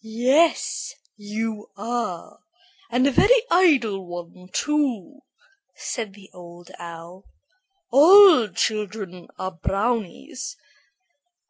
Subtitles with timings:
[0.00, 2.38] "Yes, you are,
[2.88, 5.18] and a very idle one, too,"
[5.76, 7.24] said the Old Owl.
[7.90, 10.56] "All children are brownies."